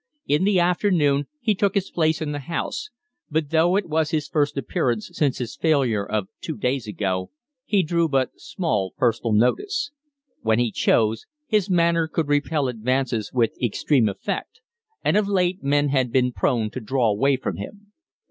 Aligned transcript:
In 0.25 0.45
the 0.45 0.59
afternoon 0.59 1.27
he 1.39 1.53
took 1.53 1.75
his 1.75 1.91
place 1.91 2.23
in 2.23 2.31
the 2.31 2.39
House, 2.39 2.89
but, 3.29 3.51
though 3.51 3.75
it 3.75 3.87
was 3.87 4.09
his 4.09 4.27
first 4.27 4.57
appearance 4.57 5.11
since 5.13 5.37
his 5.37 5.55
failure 5.55 6.03
of 6.03 6.27
two 6.41 6.57
days 6.57 6.87
ago, 6.87 7.29
he 7.65 7.83
drew 7.83 8.09
but 8.09 8.31
small 8.39 8.95
personal 8.97 9.31
notice. 9.31 9.91
When 10.41 10.57
he 10.57 10.71
chose, 10.71 11.27
his 11.45 11.69
manner 11.69 12.07
could 12.07 12.29
repel 12.29 12.67
advances 12.67 13.31
with 13.31 13.61
extreme 13.61 14.09
effect, 14.09 14.59
and 15.05 15.15
of 15.15 15.27
late 15.27 15.63
men 15.63 15.89
had 15.89 16.11
been 16.11 16.31
prone 16.31 16.71
to 16.71 16.79
draw 16.81 17.07
away 17.11 17.35
from 17.37 17.57
him. 17.57 17.91